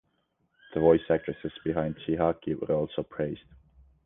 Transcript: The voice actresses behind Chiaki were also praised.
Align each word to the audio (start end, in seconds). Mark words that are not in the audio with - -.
The 0.73 0.79
voice 0.79 1.03
actresses 1.11 1.51
behind 1.63 1.95
Chiaki 1.97 2.59
were 2.59 2.73
also 2.73 3.03
praised. 3.03 3.43